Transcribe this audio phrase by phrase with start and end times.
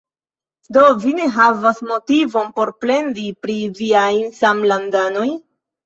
[0.77, 4.11] Do, vi ne havas motivon por plendi pri viaj
[4.43, 5.33] samlandanoj?